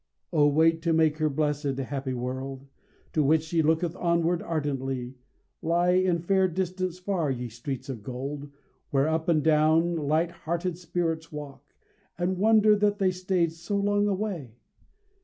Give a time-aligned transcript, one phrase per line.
[0.33, 2.65] Oh, wait to make her blessed, happy world!
[3.13, 5.13] To which she looketh onward, ardently.
[5.61, 8.49] Lie in fair distance far, ye streets of gold,
[8.89, 11.75] Where up and down light hearted spirits walk,
[12.17, 14.55] And wonder that they stayed so long away.